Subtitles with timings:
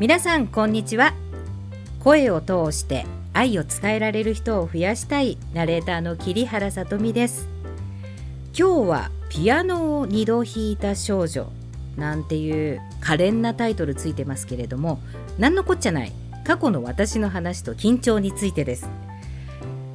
[0.00, 1.12] 皆さんこんにちは。
[2.02, 3.04] 声を通して
[3.34, 7.46] 愛を伝えられる人を増やしたいナレーターの桐原さとみです。
[8.58, 11.52] 今日はピアノを2度弾いた少女
[11.98, 15.00] なんていう可憐なタイトルついてますけれども
[15.38, 16.12] 何のこっちゃない
[16.46, 18.88] 過去の私の話と緊張についてです。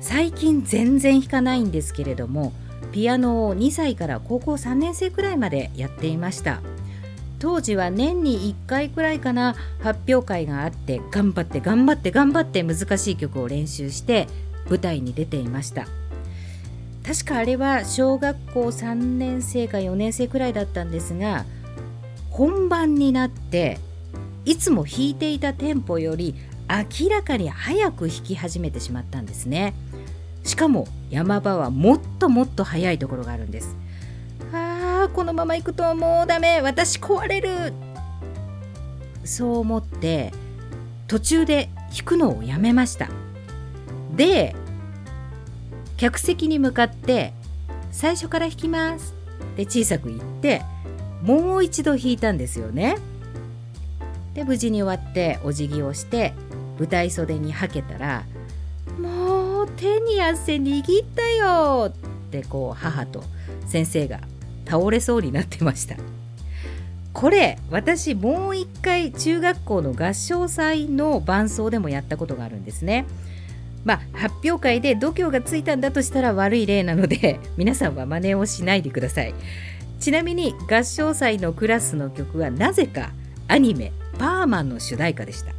[0.01, 2.53] 最近全然弾かないんですけれども
[2.91, 6.61] ピアノを2歳から高校3年生くらいまでやっていました。
[7.45, 14.27] 当時は年に1回くらいかな発表会があって頑張って頑張って頑張って難しい曲を練習して
[14.67, 15.85] 舞台に出ていました。
[17.05, 21.45] 確かあれは小学校3年生か4年生くらいだったんですが
[22.31, 23.77] 本番になって
[24.43, 26.33] いつも弾いていたテンポより
[26.67, 29.75] 明らかに早く弾き始めてしまったんですね。
[30.43, 33.75] しかも山場はもっともっと速いところがあるんです。
[35.09, 36.61] このまま行くともうダメ。
[36.61, 37.73] 私壊れる。
[39.23, 40.31] そう思って
[41.07, 43.09] 途中で弾くのをやめました。
[44.15, 44.55] で
[45.97, 47.33] 客席に向かって
[47.91, 49.15] 最初から弾きます。
[49.53, 50.61] って小さく言って
[51.23, 52.97] もう一度弾いたんですよね。
[54.33, 56.33] で無事に終わってお辞儀をして
[56.77, 58.25] 舞台袖にはけたら
[58.99, 63.23] 「もう手に汗握ったよ」ってこう母と
[63.65, 64.19] 先生が
[64.65, 65.95] 倒れそうになってました。
[67.13, 73.05] これ私もう一回中学校の合唱祭の伴奏でもやったことがあるんですね。
[73.85, 79.33] まあ発表会で度胸がついたんだとしたら悪い例なので 皆さんは真似をしないでください。
[79.99, 83.11] ちなみに合唱祭のクラスの曲はなぜか
[83.47, 85.53] アニメ「パーマン」の主題歌でした。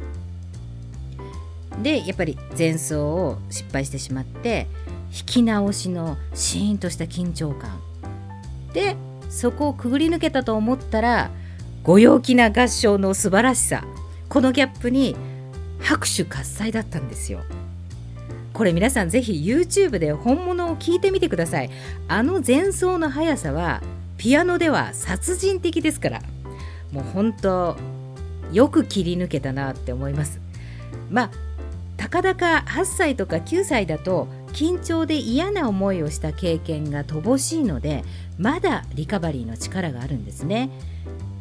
[1.81, 4.67] でやっぱり前奏を失敗してしまって
[5.11, 7.86] 弾き直しのシーンとした緊張感。
[8.77, 8.95] で
[9.27, 11.31] そこをくぐり抜けたと思ったら
[11.81, 13.83] ご陽気な合唱の素晴らしさ。
[14.29, 15.15] このギャップに
[15.79, 17.39] 拍手喝采だったんですよ。
[18.53, 21.71] これ皆さんぜひ YouTube で本物を聞いてみてください。
[22.07, 23.81] あの前奏の速さは
[24.17, 26.21] ピアノでは殺人的ですから。
[26.91, 27.77] もう本当
[28.51, 30.39] よく切り抜けたなって思います。
[31.09, 31.31] まあ
[31.95, 34.27] たかだか8歳とか9歳だと
[34.57, 38.03] 緊張で嫌な思いをした経験が乏しいので
[38.39, 40.71] まだリカバリーの力があるんですね。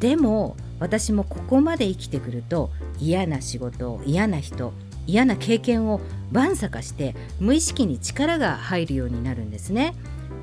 [0.00, 4.74] でも私もここまで生きてくると嫌な仕事嫌な人
[5.06, 9.94] 嫌な経験をわんさかして無意識に力が入るようになるんですね。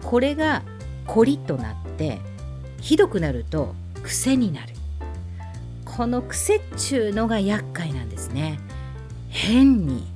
[0.02, 0.64] これが
[1.06, 2.18] コリとなって
[2.82, 4.74] ひどくなると癖になる。
[5.86, 8.60] この癖っちゅうのが厄介なんですね。
[9.30, 10.08] 変に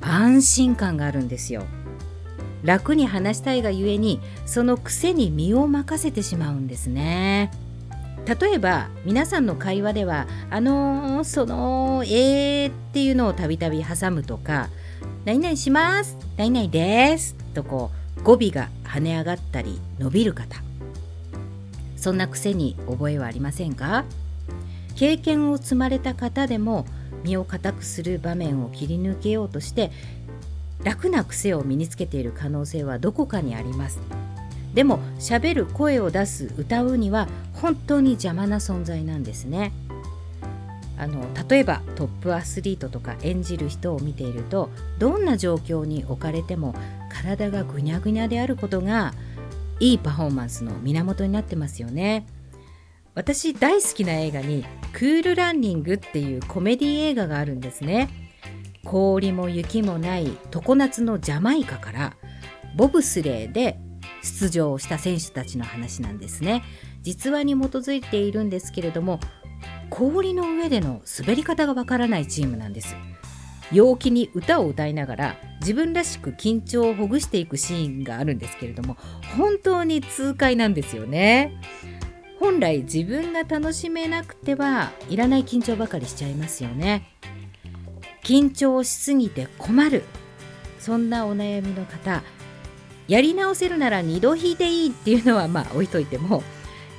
[0.00, 1.66] 安心感があるんですよ。
[2.62, 7.50] 楽に話したいがゆえにその癖に身を任せてしまうんですね。
[8.40, 14.68] 例えば皆さんの会話では「あのー、そのえー」っていうのをたびたび挟むとか
[15.24, 20.62] 「何々します」「何々です」とこう語尾が跳ね上がったり伸びる方。
[21.96, 24.04] そんな癖に覚えはありませんか？
[24.94, 26.84] 経験を積まれた方でも
[27.24, 29.90] 身を固くする場面を切り抜けようとして
[30.82, 34.00] 楽な癖を身につけている可能性はどこかにあります。
[34.74, 39.72] でも喋る声を出す歌うには本当に邪魔な存在なんですね。
[40.98, 44.68] あの例えばトップアスリートとか演じる人を見ていると
[44.98, 46.74] どんな状況に置かれても
[47.08, 49.14] 体がぐにゃぐにゃであることが
[49.78, 52.26] いいパフォーマンスの源になってますよね。
[53.14, 58.27] 私大好きな映画にクールランニングっていうコメディ映画があるんですね。
[58.84, 62.16] 氷も雪もない常夏のジャマイカから
[62.76, 63.78] ボブスレーで
[64.22, 66.62] 出場した選手たちの話なんですね。
[67.02, 69.20] 実話に基づいているんですけれども
[69.90, 72.96] 氷の上での滑り方がわからないチームなんです。
[73.70, 78.96] 陽気に歌を歌いながら自分らしく緊張をほぐしていくシーンがあるんですけれども
[79.36, 81.60] 本当に痛快なんですよね。
[82.40, 87.04] 本来自分が楽しめなくてはいらない緊張ばかりしちゃいますよね。
[88.28, 90.04] 緊張しすぎて困る。
[90.78, 92.22] そんなお悩みの方
[93.08, 96.42] やり直せるなら2度弾いていいっていうのはまあ置いといても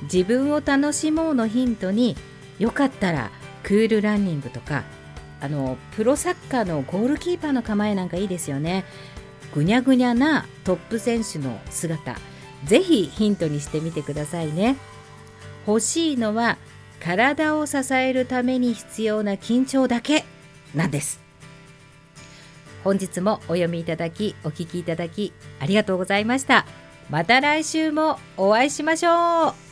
[0.02, 2.16] 自分を楽しもうのヒントに
[2.58, 3.30] よかったら
[3.62, 4.82] クールランニングとか
[5.40, 8.84] あのプロサッカーのゴールキーパーの構えなんかいいですよね。
[9.54, 12.16] ぐにゃぐにゃなトップ選手の姿
[12.64, 14.76] ぜひヒントにしてみてくださいね。
[15.64, 16.58] 欲しいのは
[17.00, 20.24] 体を支えるために必要な緊張だけ。
[20.74, 21.20] なんです。
[22.84, 26.66] 本日もお読みいただきお聞きいただきありがとうございました。
[27.10, 29.69] また来週もお会いしましょう。